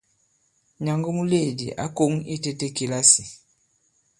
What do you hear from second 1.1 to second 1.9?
muleèdì ǎ